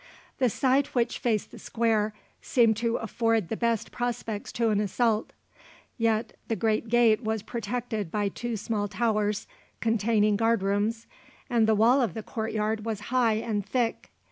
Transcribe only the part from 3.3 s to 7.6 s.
the best prospects to an assault; yet the great gate was